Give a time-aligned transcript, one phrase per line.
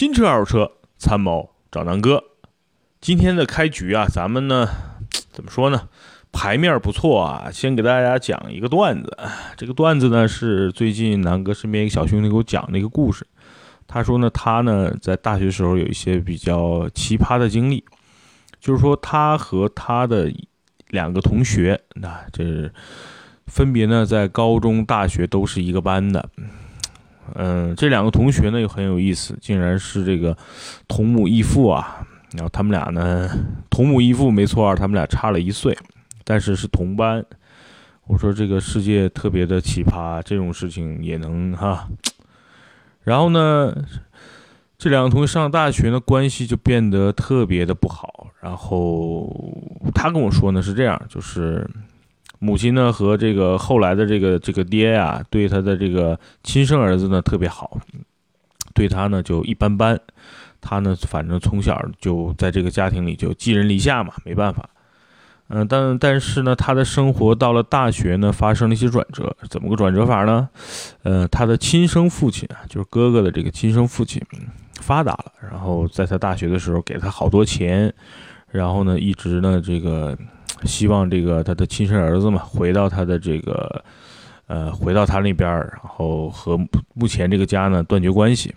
[0.00, 2.24] 新车二手车参谋找南哥。
[3.02, 4.66] 今天的开局啊，咱们呢
[5.30, 5.90] 怎么说呢？
[6.32, 9.14] 牌面不错啊，先给大家讲一个段子。
[9.58, 13.26] 这个段子呢是最近南哥身边一个小兄弟给我讲的一个故事。
[13.86, 17.84] 他说呢，他呢在大学时候有一些比较奇葩的经历，
[18.58, 20.32] 就是说他和他的
[20.88, 22.72] 两个同学，那这
[23.48, 26.30] 分别呢在高中、大学都是一个班的。
[27.34, 30.36] 嗯，这两个同学呢又很有意思，竟然是这个
[30.88, 32.06] 同母异父啊。
[32.32, 33.28] 然后他们俩呢
[33.68, 35.76] 同母异父没错，他们俩差了一岁，
[36.24, 37.24] 但是是同班。
[38.06, 41.88] 我说这个世界特别的奇葩，这种事情也能哈。
[43.02, 43.72] 然后呢，
[44.76, 48.28] 这两个同学上大学呢，关系就变得特别的不好。
[48.40, 49.28] 然后
[49.94, 51.68] 他跟我说呢是这样，就是
[52.40, 57.78] 母亲呢和这个后来的这个这个爹呀，对他的这个亲生儿子呢特别好，
[58.74, 59.96] 对他呢就一般般。
[60.62, 64.68] 他呢，反正从小就在这个家庭里就寄人篱下嘛，没办法。
[65.48, 69.34] 嗯，但但是呢，他的生活到了大学呢，发生了一些转折。
[69.48, 70.50] 怎么个转折法呢？
[71.02, 74.22] 呃，他的亲生父亲啊，就是哥哥的这个亲生父亲，
[74.82, 77.90] 发达了，然后在他大学的时候给他好多钱，
[78.50, 80.14] 然后呢，一直呢这个
[80.64, 83.84] 希望这个他的亲生儿子嘛，回到他的这个
[84.46, 86.58] 呃，回到他那边，然后和
[86.94, 88.54] 目前这个家呢断绝关系。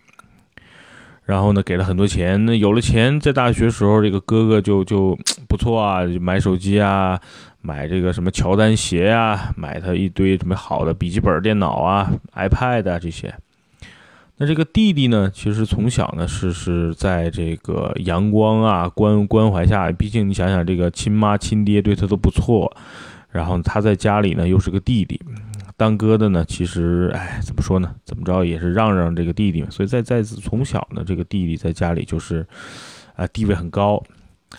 [1.26, 2.46] 然后呢，给了很多钱。
[2.46, 7.18] 那有了钱，在大学时候，这个哥哥就就不错啊，买手机啊，
[7.62, 13.34] 买这个什么乔丹鞋啊，买他一堆什么好的笔记本电脑啊、iPad 啊这些。
[14.44, 22.70] 那这个弟弟呢，其实从小呢是是在这个阳光啊关关怀下，毕竟你想想，这个亲妈亲爹对他都不错，
[23.32, 25.18] 然后他在家里呢又是个弟弟。
[25.78, 27.96] 当哥的呢，其实哎，怎么说呢？
[28.04, 32.46] 怎么着也是让让这个弟弟嘛，所以在在从小呢，这个弟弟在家里就是，
[33.16, 34.04] 啊，地位很高。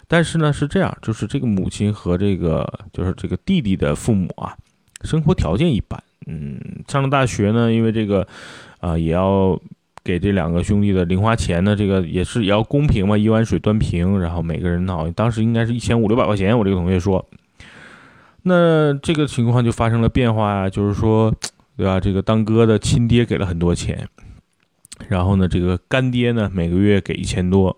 [0.08, 4.56] 但是呢，是这样，就是这个母亲和这个就是这个弟弟的父母啊，
[5.02, 6.02] 生活条件一般。
[6.26, 6.58] 嗯，
[6.88, 8.26] 上了大学呢，因为这个
[8.84, 9.58] 啊，也要
[10.02, 14.20] 给这两个兄弟的零花钱呢，这个也是也要公平嘛，一碗水端平。
[14.20, 17.24] 然后每个人好像当时应该是一千五六百块钱，我这个同学说。
[18.46, 21.34] 那这个情况就发生了变化呀，就是说，
[21.78, 21.98] 对吧？
[21.98, 24.06] 这个当哥的亲爹给了很多钱，
[25.08, 27.74] 然后呢，这个干爹呢每个月给一千多，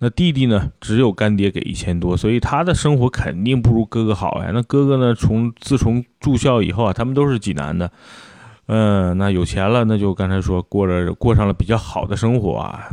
[0.00, 4.50] 那弟弟呢只有干爹给一千多，所以他的生活肯定不如哥哥好呀。
[4.52, 7.92] 那哥哥呢，从自从住校以后啊，他们都是济南的，
[8.66, 12.88] 嗯，那有钱了，那就刚才说过了过上了比较好的生活啊。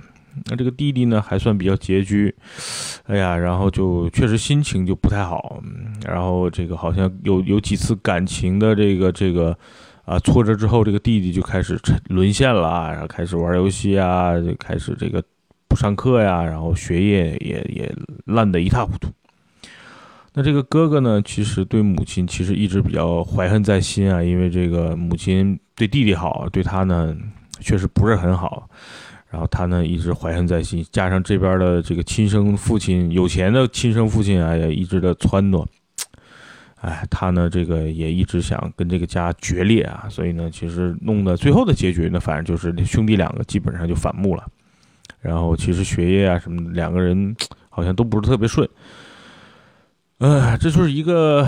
[0.45, 2.33] 那这个弟弟呢，还算比较拮据，
[3.07, 5.61] 哎呀，然后就确实心情就不太好，
[6.05, 9.57] 然后这个好像有有几次感情的这个这个
[10.05, 15.21] 啊挫折之后，这个弟弟就开始沦陷了，然后开始玩游戏啊，就开始这个
[15.67, 17.93] 不上课呀，然后学业也也
[18.25, 19.09] 烂得一塌糊涂。
[20.33, 27.15] 那这个哥哥呢，其实对母亲其实一直比较怀恨在心啊，因为这个母亲对弟弟好，对他呢
[27.59, 28.69] 确实不是很好。
[29.31, 35.63] 然后他呢一直怀恨在心，加上这边的这个亲生父亲有钱的亲生父亲啊，也一直的撺掇，
[36.81, 44.43] 哎，他呢这个也一直想跟这个家决裂啊，所以呢，其实弄的最后的结局呢，反正就是兄弟两个基本上就反目了，
[45.21, 47.35] 然后其实学业啊什么，两个人
[47.69, 48.67] 好像都不是特别顺。
[50.19, 51.47] 呃，这就是一个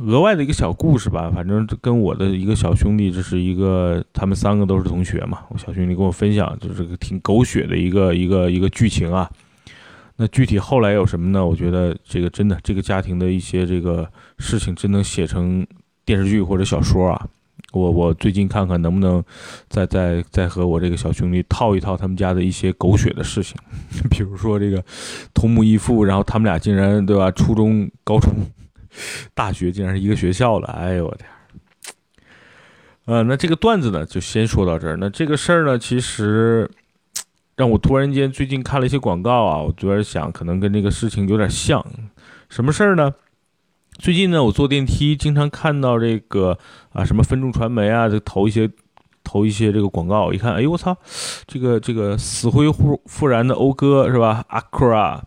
[0.00, 1.30] 额外的一个小故事吧。
[1.34, 5.40] 反正跟我的一个小兄弟，这是一个他们三个都是同学嘛。
[5.50, 9.30] 我小兄弟跟我分享，就是个挺狗血的一个一个一个剧情啊。
[10.16, 11.44] 那具体后来有什么呢？
[11.44, 15.66] 我觉得这个真的，这个家庭的一些这个事情，真能写成
[16.06, 17.28] 电视剧或者小说啊。
[17.72, 19.22] 我我最近看看能不能
[19.68, 23.56] 再再再和我这个小兄弟套一套他们家的一些狗血的事情，
[24.10, 24.82] 比如说这个
[25.34, 27.30] 同母异父，然后他们俩竟然对吧？
[27.30, 28.32] 初中、高中、
[29.34, 31.28] 大学竟然是一个学校的，哎呦我天！
[33.06, 34.96] 呃，那这个段子呢就先说到这儿。
[34.96, 36.68] 那这个事儿呢，其实
[37.56, 41.84] 让我突然间最近看了一些广告啊，我突然想可能跟这个事情有点像。
[42.48, 43.12] 什么事儿呢？
[43.98, 46.56] 最近呢，我坐电梯经常看到这个
[46.92, 48.70] 啊，什么分众传媒啊，这投一些
[49.24, 50.32] 投一些这个广告。
[50.32, 50.96] 一看，哎呦我操，
[51.46, 55.18] 这个这个死灰复复燃的讴歌是吧？Acura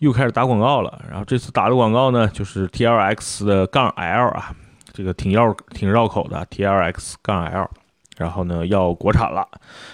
[0.00, 1.00] 又开始打广告了。
[1.08, 4.52] 然后这次打的广告呢，就是 T L X 的杠 L 啊，
[4.92, 7.70] 这个挺绕挺绕口的 T L X 杠 L。
[8.18, 9.46] 然后呢，要国产了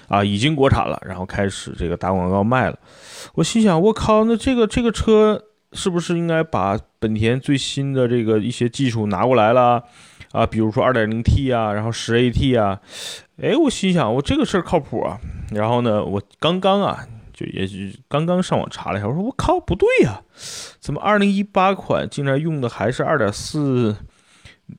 [0.09, 2.79] 啊，已经国产了，然后开始这个打广告卖了。
[3.35, 5.45] 我心想，我靠，那这个这个车。
[5.73, 9.85] 是不是应该把本田最新的这个一些技术拿过来了
[10.33, 10.47] 啊？
[10.47, 12.81] 比如说 2.0T 啊，然后 10AT 啊。
[13.41, 15.21] 哎，我心想，我这个事儿靠谱啊。
[15.53, 20.23] 然后呢，我刚刚啊，就也是刚刚上网查了一下，我说我靠，不对呀，
[20.81, 23.97] 怎么二零一八款竟然用的还是二点四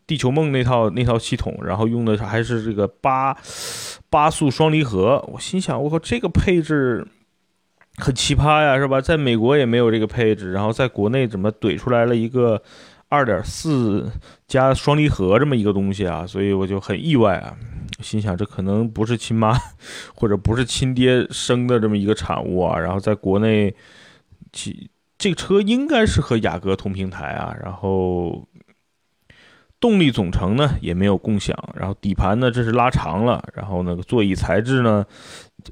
[0.05, 3.35] 地球梦那套那套系统，然后用的还是这个八
[4.09, 5.23] 八速双离合？
[5.31, 7.07] 我心想，我靠，这个配置
[7.99, 8.99] 很奇葩呀，是吧？
[9.01, 12.61] 在美国也没有这个配置，然后在国内怎么怼出来了一个
[13.09, 14.11] 二点四
[14.47, 16.25] 加双离合这么一个东西啊？
[16.25, 17.55] 所以我就很意外啊。
[18.01, 19.53] 心想，这可能不是亲妈，
[20.15, 22.79] 或者不是亲爹生的这么一个产物啊。
[22.79, 23.75] 然后在国内，
[24.53, 27.53] 其这车应该是和雅阁同平台啊。
[27.61, 28.47] 然后
[29.81, 31.57] 动力总成呢也没有共享。
[31.75, 33.43] 然后底盘呢这是拉长了。
[33.53, 35.05] 然后那个座椅材质呢，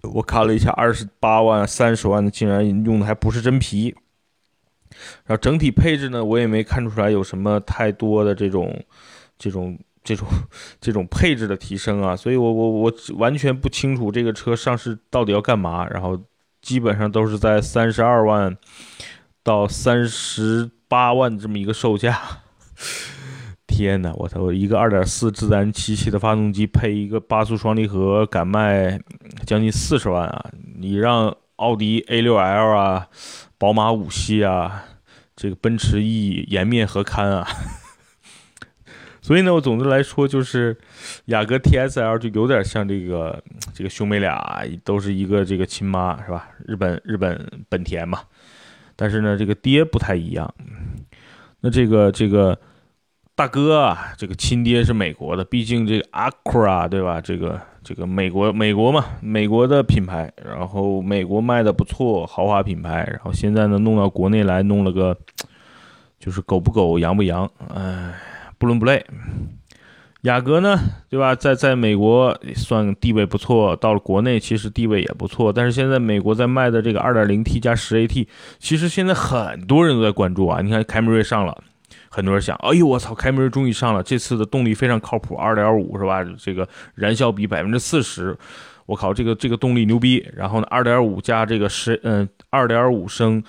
[0.03, 3.95] 我看了一下，二十八万、三十万的竟然用的还不是真皮。
[5.25, 8.83] 然后整体配置呢，我也没看出来有什么太多的这种
[9.37, 9.77] 这种。
[10.03, 10.25] 这种
[10.79, 15.85] 这种配置的提升啊，所以我我我完全不清楚这个车上市到底要干嘛。
[15.89, 16.17] 然后
[16.61, 18.55] 基本上都是在三十二万
[19.43, 22.21] 到三十八万这么一个售价。
[23.77, 24.51] 天哪，我操！
[24.51, 28.99] 一个二点四自然吸气的发动机配一个八速双离合，敢卖
[29.45, 30.49] 将近四十万啊！
[30.79, 33.07] 你让奥迪 A 六 L 啊、
[33.59, 34.83] 宝马五系啊、
[35.35, 37.47] 这个奔驰 E 颜面何堪啊！
[39.21, 40.75] 所以呢，我总的来说就是，
[41.25, 43.43] 雅阁 TSL 就有点像这个
[43.75, 46.49] 这个兄妹俩，都是一个这个亲妈是吧？
[46.65, 48.21] 日本日本本田嘛，
[48.95, 50.51] 但是呢，这个爹不太一样。
[51.59, 52.59] 那这个这个
[53.37, 57.21] 大哥啊，这个亲爹是美国的，毕竟这个 Acura 对吧？
[57.21, 65.15] 这个这个美国美国嘛，美国的品牌，然后美国卖的不错，豪华品牌，然后现在呢弄到国内来，弄了个
[66.19, 68.13] 就是狗不狗，羊不羊，哎。
[68.59, 69.05] 不伦不类，
[70.21, 70.79] 雅阁呢，
[71.11, 71.35] 对吧？
[71.35, 75.53] 在在美国算地位不错，到了国内其实地位也不错。
[75.53, 78.25] 但是现在美国在卖的这个 2.0T 加 10AT，
[78.57, 80.59] 其实现在很多人都在关注啊。
[80.63, 81.55] 你看凯美瑞上了，
[82.09, 86.23] 很多人想，哎呦我操，凯美瑞终于上了，这次的动力非常靠谱，2.5是吧？
[86.39, 88.37] 这个燃效比百分之四十，
[88.85, 90.27] 我靠，这个这个动力牛逼。
[90.35, 93.43] 然后呢，2.5加这个十嗯2.5升。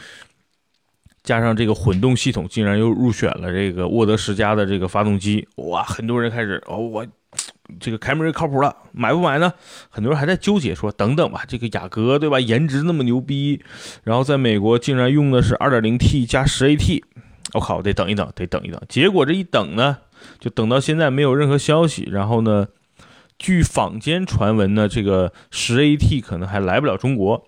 [1.25, 5.83] 加上这个混动系统，竟然又入选了这个沃德十佳的这个发动机，哇！
[5.83, 7.07] 很多人开始哦，我
[7.79, 9.53] 这个凯美瑞靠谱了，买不买呢？
[9.91, 12.41] 很多人还在纠结，说等等吧，这个雅阁对吧？
[12.41, 13.63] 颜值那么牛逼，
[14.05, 17.03] 然后在美国竟然用的是 2.0T 加 10AT，
[17.55, 18.81] 我靠，得等一等，得等一等。
[18.89, 19.99] 结果这一等呢，
[20.39, 22.09] 就等到现在没有任何消息。
[22.11, 22.69] 然后呢，
[23.39, 27.47] 据坊间传闻呢，这个十 AT 可能还来不了中国。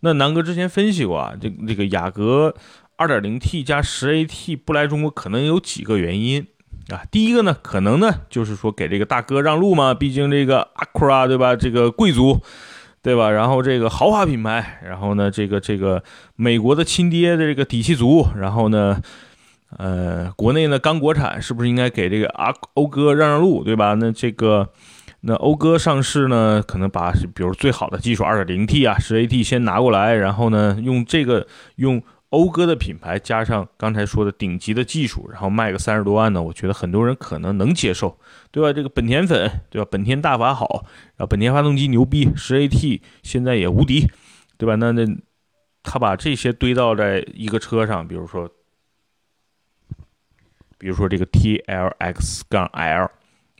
[0.00, 2.54] 那南哥之前分析过啊，这这个雅阁
[2.96, 6.46] 2.0T 加 10AT 不来中国，可能有几个原因
[6.88, 7.02] 啊。
[7.10, 12.40] 第一个呢，可能呢就是说给这个大哥让路嘛，毕竟这个 Acura 对吧，这个贵族
[13.02, 16.02] 对吧，然后这个豪华品牌，然后呢这个这个
[16.36, 19.00] 美国的亲爹的这个底气足，然后呢，
[19.78, 23.94] 呃，国内呢刚国产，是不是应该给这个阿讴哥让让路，对吧？
[23.94, 24.68] 那这个。
[25.22, 38.18] 那讴歌上市呢，可能把比如最好的技术 2.0T 啊、10AT 先拿过来，然后呢，用这个用讴歌的品牌加上刚才说的顶级的技术，然后卖个三十多万呢，我觉得很多人可能能接受，
[38.52, 38.72] 对吧？
[38.72, 39.88] 这个本田粉，对吧？
[39.90, 40.84] 本田大法好，
[41.16, 44.08] 然后本田发动机牛逼，10AT 现在也无敌，
[44.56, 44.76] 对吧？
[44.76, 45.04] 那那
[45.82, 48.48] 他把这些堆到在一个车上，比如说，
[50.78, 53.10] 比如说这个 TLX 杠 L，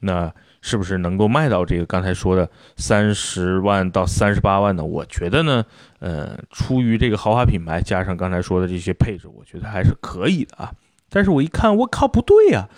[0.00, 0.32] 那。
[0.62, 4.84] 是不是能够卖到这个刚才说的三十万到三十八万呢？
[4.84, 5.64] 我觉得呢，
[6.00, 10.70] 呃，出于这个豪华品牌，加上刚才说的这些配置，我觉得还是可以的啊。
[11.08, 12.68] 但是我一看，我靠，不对呀，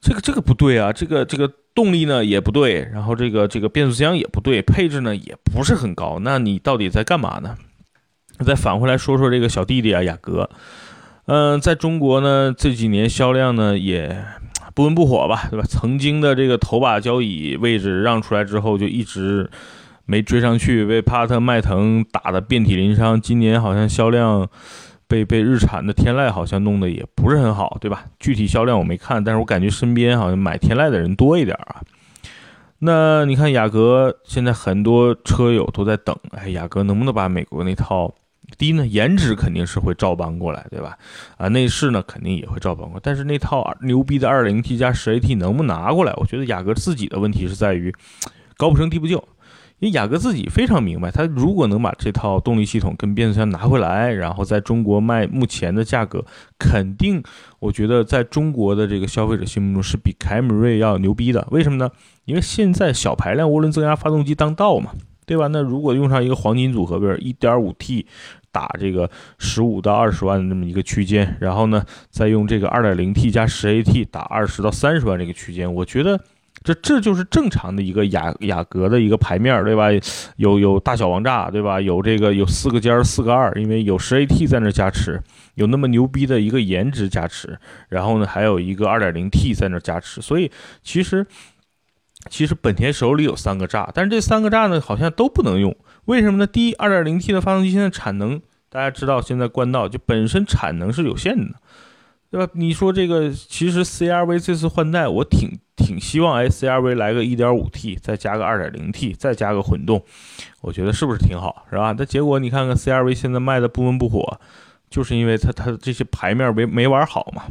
[0.00, 6.20] 这个这个不对啊，这个这个动力呢也不对，然后这个这个变速箱也不对，配置呢也不是很高。
[6.20, 7.56] 那你到底在干嘛呢？
[8.46, 10.48] 再返回来说说这个小弟弟啊，雅阁，
[11.26, 14.24] 嗯，在中国呢这几年销量呢也。
[14.74, 15.64] 不温不火吧，对吧？
[15.68, 19.50] 曾经的这个头把交椅位置让出来之后，就一直
[20.06, 23.20] 没追上去，被帕特、迈腾打得遍体鳞伤。
[23.20, 24.48] 今年好像销量
[25.06, 28.04] 被被日产的天籁好像弄得也不是很好，对吧？
[28.18, 31.82] 具体销量我没看，但是我感觉身边好像买天籁的人多一点啊。
[32.78, 38.12] 那你看雅阁现在很多车友都在等，哎，雅阁能不能把美国那套？
[38.58, 40.96] 第一呢，颜值肯定是会照搬过来，对吧？
[41.36, 46.12] 啊，内饰呢肯定也会照搬过来，但是那套牛逼的 2.0T 加 10AT 能不能拿过来？
[46.16, 47.92] 我觉得雅阁自己的问题是在于
[48.56, 49.16] 高不成低不就，
[49.78, 56.24] 因为雅阁自己非常明白，他如果能把这套动力系统跟变速箱拿回来，然后在中国卖目前的价格，
[56.58, 57.22] 肯定
[57.58, 61.48] 我觉得在中国的这个消费者心目中是比凯美瑞要牛逼的。
[61.50, 61.90] 为什么呢？
[62.26, 64.92] 因为现在小排量涡轮增压发动机当道嘛。
[65.24, 65.46] 对吧？
[65.46, 68.04] 那如果用上一个黄金组合，比如一点五 T
[68.52, 76.20] 打这个十五到二十万的这么一个区间，然后呢，再用这个二点零 T 加十 AT 打二十到三十万这个区间，我觉得。
[76.64, 79.88] 这这就是正常的一个雅雅阁的一个牌面，对吧？
[80.36, 81.80] 有有大小王炸，对吧？
[81.80, 85.20] 有这个有四个尖儿四个二，因为有十 AT 在那加持，
[85.56, 90.48] 有那么牛逼的一个颜值加持，然后呢，还有一个二点零 T 在那加持，所以
[90.84, 91.26] 其实
[92.30, 95.76] 其实本田手里有三个炸，但是这三个炸呢，好像都不能用，
[96.06, 96.46] 为什么呢？
[96.46, 101.54] 第一，二点零 T 的发动机现在产能，大家知道现在关道就本身产能是有限的。
[102.30, 102.50] 对吧？
[102.54, 110.02] 你说这个，其实 CRV 这次换代，我挺挺希望，哎，CRV 来个 1.5T，再加个 2.0T，再加个混动，
[110.62, 111.92] 我觉得是不是挺好，是吧？
[111.92, 114.40] 但结果你看看 CRV 现在卖的不温不火，
[114.88, 117.42] 就是因为它它这些牌面没没玩好嘛。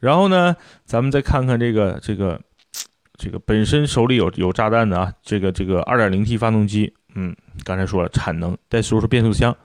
[0.00, 0.56] 然后呢，
[0.86, 2.40] 咱们再看看这个这个
[3.18, 9.56] 这个本身手里有有炸弹的啊，这个这个 2.0T 发动机，嗯，刚才说了产能，再说说变速箱。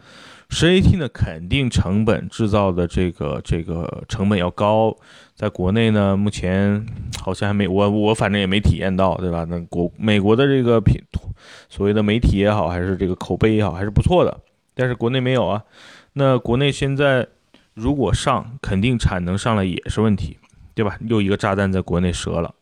[0.54, 4.94] 十 AT 呢，肯定成本制造的这个这个成本要高，
[5.34, 6.86] 在国内呢，目前
[7.18, 9.46] 好像还没我我反正也没体验到，对吧？
[9.50, 11.02] 那国美国的这个品，
[11.70, 14.42] 所谓的媒体也好，还是这个口碑也好，还是不错的。
[14.76, 15.64] 但是国内没有啊。
[16.14, 17.26] 那国内现在
[17.74, 20.38] 如果上，肯定产能上来也是问题，
[20.76, 20.98] 对吧？
[21.08, 22.54] 又一个炸弹在国内折了。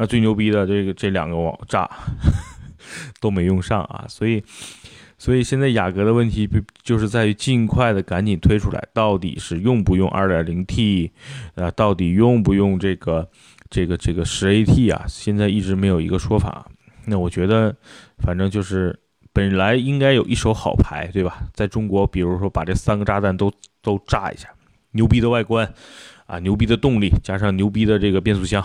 [0.00, 1.88] 那最牛逼的这个这两个网炸
[3.20, 4.42] 都没用上啊，所以。
[5.22, 6.48] 所以现在雅阁的问题
[6.82, 11.10] 就是在于尽快的赶紧推出来，到底是用不用 2.0T，
[11.56, 13.28] 啊，到底用不用这个
[13.68, 15.04] 这个这个 10AT 啊？
[15.06, 16.66] 现在一直没有一个说法。
[17.04, 17.76] 那我觉得，
[18.24, 18.98] 反正就是
[19.30, 21.42] 本来应该有一手好牌，对吧？
[21.52, 23.52] 在中国，比如说把这三个炸弹都
[23.82, 24.48] 都炸一下，
[24.92, 25.70] 牛逼的外观，
[26.24, 28.64] 啊，牛逼的动力，加上牛逼的这个变速箱，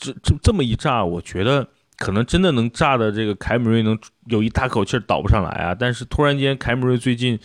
[0.00, 1.68] 这这这么一炸，我觉得。
[2.00, 5.76] 可能真的能炸的这个凯美瑞能有一大口气倒不上来啊！
[5.78, 7.38] 但是突然间凯美瑞最近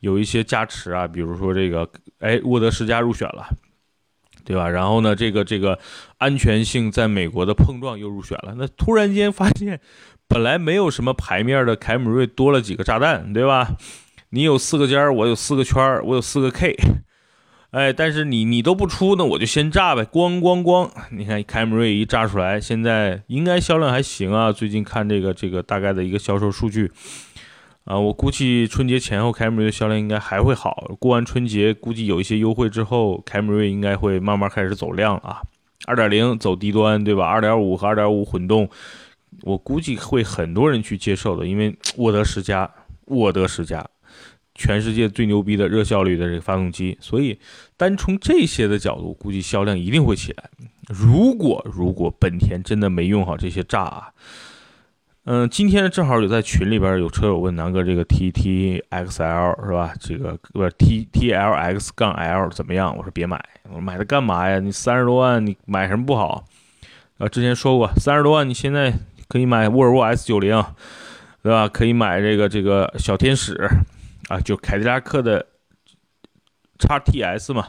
[0.00, 1.86] 有一些加持啊，比如说这个
[2.20, 3.46] 哎沃德十佳入选了，
[4.46, 4.66] 对吧？
[4.66, 5.78] 然后呢，这个这个
[6.16, 8.54] 安全性在美国的碰撞又入选了。
[8.56, 9.78] 那突然间发现
[10.26, 13.76] 本来没有什么牌面的凯美瑞多了几个炸弹，对吧？
[14.30, 16.74] 你有四个尖儿，我有四个圈儿，我有四个 K。
[17.70, 20.90] 哎，但是你你都不出，那我就先炸呗，咣咣咣！
[21.10, 24.50] 你看凯美瑞一炸出来，现在应该销量还行啊。
[24.50, 26.90] 最近看这个这个大概的一个销售数据，
[27.84, 30.96] 啊，我估计春节前后凯美瑞的销量应该还会好。
[30.98, 35.42] 过完春节，估计有一些优惠之后，凯美瑞应该会慢慢开始走量啊。
[35.84, 37.26] 二点零走低端，对吧？
[37.26, 38.66] 二点五和二点五混动，
[39.42, 42.70] 我估计会很多人去接受的，因为沃德十佳，
[43.08, 43.86] 沃德十佳。
[44.58, 47.38] 全世界最牛逼的热效率的这个发动机，所以
[47.76, 50.50] 单从这些的角度，估计销量一定会起来。
[50.88, 54.08] 如果如果本田真的没用好这些炸啊，
[55.24, 59.94] 嗯，今天正好有在群里边有车友问南哥这个 T T X L 是吧？
[60.00, 62.96] 这个不 T T L X 杠 L 怎么样？
[62.96, 64.58] 我说别买，我说买它干嘛呀？
[64.58, 66.44] 你三十多万你买什么不好？
[67.18, 68.92] 啊，之前说过三十多万你现在
[69.28, 70.64] 可以买沃尔沃 S 九零，
[71.42, 71.68] 对吧？
[71.68, 73.68] 可以买这个这个小天使。
[74.28, 75.46] 啊，就凯迪拉克的
[76.78, 77.68] 叉 T S 嘛，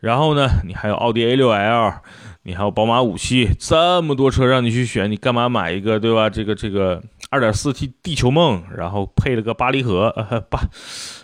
[0.00, 1.94] 然后呢，你还有奥迪 A 六 L，
[2.42, 6.28] 你还有宝马五系，这么多车让你去选，你干嘛买一个，对吧？
[6.28, 10.60] 这个这个二点四 T 地球梦，然后配了个八离合，呃八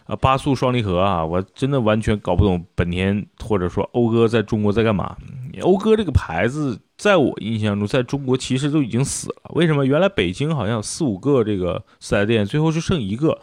[0.05, 5.17] 啊八速双离合啊，我真的完全搞不懂本田或者说讴歌在中国在干嘛。
[5.55, 9.51] 讴歌这个牌子，在我印象中，在中国其实都已经死了。
[9.55, 9.87] 为什么？
[9.87, 13.41] 原来北京好像四五个这个四 S 店，最后就剩一个。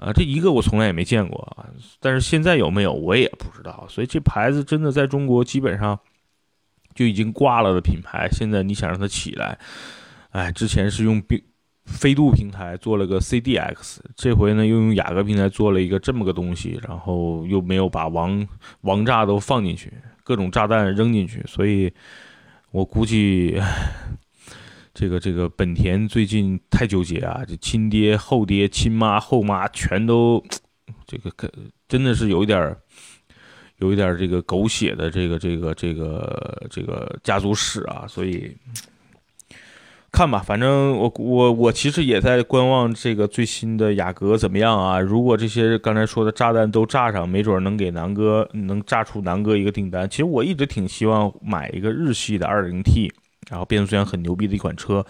[0.00, 1.68] 啊，这一个我从来也没见过啊，
[2.00, 5.98] 但是现在有没有我也不知道，所以这牌子真的在中国基本上
[6.94, 9.58] 就已经挂了的品牌，现在你想让它起来，
[10.30, 11.44] 哎，之前是用飞
[11.84, 18.48] 飞度平台做了个 CDX，这回呢又用雅阁平台做了一个这么个东西，然后又没有把王
[18.80, 19.92] 王炸都放进去，
[20.24, 21.92] 各种炸弹扔进去，所以
[22.70, 23.60] 我估计。
[25.00, 30.44] 这个这个本田最近太纠结啊，这亲爹后爹亲妈后妈全都，
[31.08, 31.50] 这个可
[31.88, 32.76] 真的是有一点儿，
[33.78, 38.54] 有一点儿这个狗血的这个这个这个这个家族史啊，所以
[40.12, 45.00] 看吧，反正我我我其实也在观望这个最新的雅阁怎么样啊？
[45.00, 50.06] 如果这些刚才说的炸弹都炸上，没准能给南哥能炸出南哥一个订单。
[50.10, 53.10] 其实我一直挺希望买一个日系的二零 T。
[53.50, 55.04] 然后变速箱很牛逼的一款车，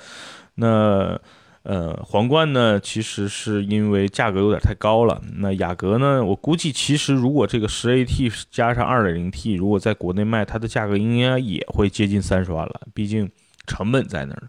[0.54, 1.20] 那
[1.62, 5.20] 呃皇冠呢，其实是因为价格有点太高了。
[5.37, 13.30] 那雅阁呢，我估计其实如果这个十 AT 加上二点零 T，如果在国内卖，它的价格应该也会接近三十万了，毕竟
[13.66, 14.49] 成本在那儿。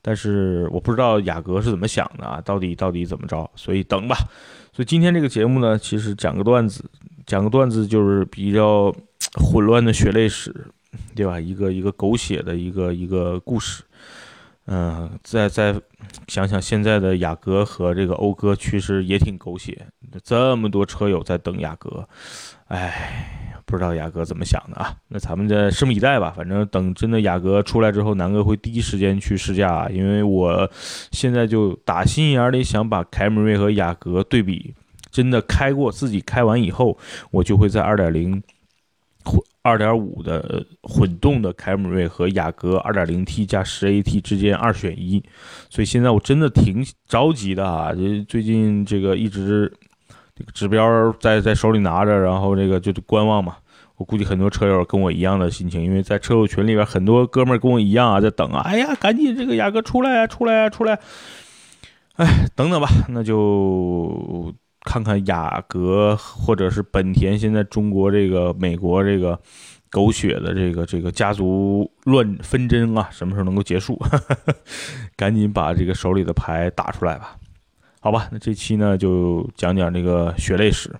[0.00, 3.50] 但是我不知道雅阁是怎么想的啊，到底到底怎么着？
[3.54, 4.16] 所以等吧。
[4.72, 6.84] 所以今天这个节目呢，其实讲个段子，
[7.26, 8.94] 讲个段子就是比较
[9.34, 10.54] 混乱的血泪史，
[11.14, 11.38] 对吧？
[11.38, 13.82] 一个一个狗血的一个一个故事。
[14.68, 15.72] 嗯，再再
[16.26, 19.86] 想想现在的雅阁和这个讴歌，其实也挺狗血。
[20.24, 22.08] 这么多车友在等雅阁，
[22.66, 24.92] 哎，不知道雅阁怎么想的啊？
[25.06, 26.34] 那咱们再拭目以待吧。
[26.36, 30.68] 反正等真的雅阁出来之后，南哥会第一时间去试驾，因为我
[31.12, 34.74] 现在就打心眼里想把凯美瑞和雅阁对比。
[35.12, 36.98] 真的开过，自己开完以后，
[37.30, 38.42] 我就会在二点零。
[39.62, 45.22] 二点五的混动的凯美瑞和雅阁二点零 T 加十 AT 之间二选一，
[45.68, 47.92] 所以现在我真的挺着急的啊！
[47.92, 49.72] 这最近这个一直
[50.36, 53.56] 这个指标在在手里拿着，然后这个就观望嘛。
[53.96, 58.60] 我估计很多车友跟我一样的心情，因为在车友群里边很多哥们跟我一样啊，在等啊。
[58.66, 60.98] 哎呀，赶紧这个雅阁出来啊，出来啊，出来！
[62.16, 64.54] 哎，等等吧，那就。
[64.86, 69.38] 看看雅阁或者是本田，现在中国这个、美国这个
[69.90, 74.00] 狗血的这个这个家族乱纷争啊，什么时候能够结束？
[75.16, 77.36] 赶紧把这个手里的牌打出来吧。
[78.00, 80.94] 好吧，那这期呢就讲讲这个血泪史。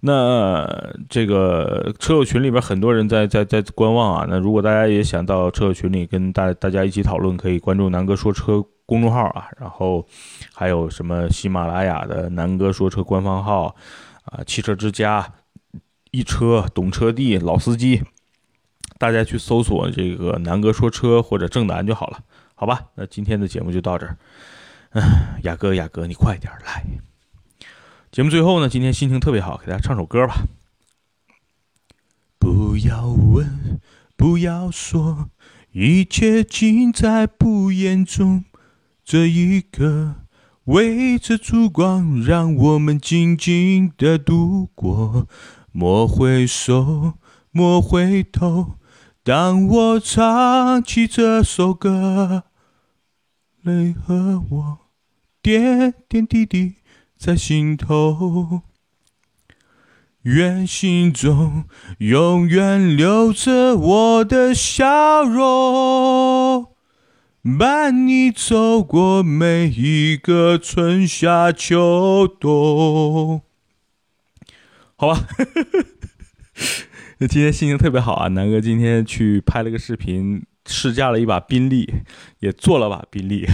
[0.00, 0.68] 那
[1.08, 4.26] 这个车友群里边很多人在在在观望啊。
[4.28, 8.64] 那如果大家也想到车友群里跟大大家一起讨论，可以关注南哥说车。
[8.88, 10.08] 公众号啊，然后
[10.54, 13.76] 还有什么喜马拉雅的南哥说车官方号
[14.24, 15.34] 啊，汽车之家、
[16.10, 18.02] 一车、懂车帝、老司机，
[18.96, 22.20] 大家去搜索这个南哥说车或者正南就好了，
[22.54, 22.86] 好吧？
[22.94, 24.16] 那今天的节目就到这儿。
[24.92, 25.02] 嗯，
[25.42, 26.82] 雅哥，雅哥，你快点来。
[28.10, 30.44] 节目最后呢，今天心情特别好，给大家唱首歌吧。
[32.38, 33.78] 不要问，
[34.16, 35.28] 不要说，
[35.72, 38.46] 一切尽在不言中。
[39.10, 40.16] 这一刻，
[40.64, 45.26] 围着烛光，让我们静静的度过。
[45.72, 47.14] 莫回首，
[47.50, 48.74] 莫回头。
[49.22, 52.44] 当我唱起这首歌，
[53.62, 54.78] 泪和我
[55.40, 56.74] 点点滴滴
[57.16, 58.60] 在心头。
[60.24, 61.64] 愿心中
[62.00, 66.67] 永远留着我的笑容。
[67.56, 73.42] 伴你走过每一个春夏秋冬，
[74.96, 75.24] 好吧。
[77.18, 82.02] 那 今天心情特别好啊，南哥今天去拍了个视频，试驾了一把宾利，
[82.40, 83.46] 也坐了把宾利，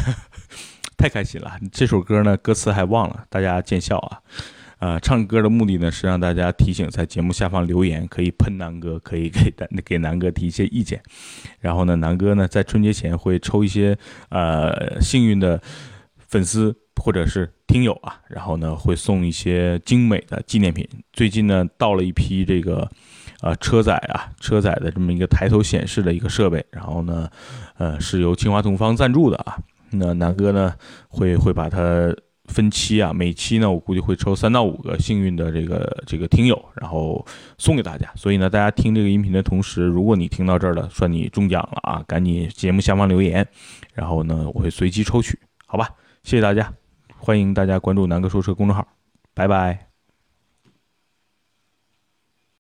[0.97, 1.59] 太开心了。
[1.71, 4.21] 这首歌呢，歌词还忘了，大家见笑啊。
[4.85, 11.03] 呃，唱歌的目的呢是让大家提醒，在节目下方留言，可以喷南哥，可以给南给南哥提一些意见。
[11.59, 13.97] 然后呢，南哥呢在春节前会抽一些
[14.29, 15.59] 呃幸运的
[16.29, 20.87] 粉丝或者是听友啊，然后呢会送一些精美的纪念品。
[21.15, 22.87] 最近呢到了一批这个
[23.41, 27.27] 呃车载啊车载的这么一个抬头显示的一个设备，然后呢
[27.79, 29.57] 呃是由清华同方赞助的啊。
[29.93, 30.75] 那南哥呢
[31.09, 32.15] 会会把它。
[32.47, 37.25] 分期啊，每期呢，我估计会抽三到五个幸运的这个这个听友，然后
[37.59, 38.11] 送给大家。
[38.15, 42.05] 所以呢，大家听这个音频的同时，如果你听到这儿了，算你中奖了啊！
[42.07, 43.47] 赶紧节目下方留言，
[43.95, 45.89] 然后呢，我会随机抽取，好吧？
[46.23, 46.73] 谢谢大家，
[47.19, 48.87] 欢迎大家关注南哥说车公众号，
[49.33, 49.94] 拜拜。